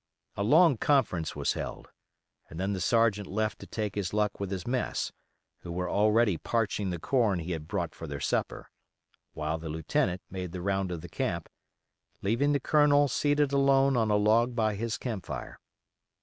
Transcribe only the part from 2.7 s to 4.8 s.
the sergeant left to take his luck with his